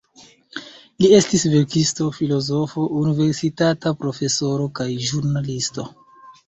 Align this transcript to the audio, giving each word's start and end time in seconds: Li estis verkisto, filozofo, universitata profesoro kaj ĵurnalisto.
Li 1.03 1.11
estis 1.17 1.43
verkisto, 1.55 2.09
filozofo, 2.21 2.89
universitata 3.03 3.95
profesoro 4.03 4.69
kaj 4.83 4.91
ĵurnalisto. 5.13 5.89